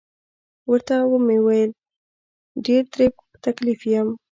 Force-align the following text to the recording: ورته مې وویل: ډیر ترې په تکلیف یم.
ورته 0.71 0.95
مې 1.25 1.37
وویل: 1.41 1.71
ډیر 2.65 2.83
ترې 2.93 3.07
په 3.15 3.35
تکلیف 3.45 3.79
یم. 3.93 4.09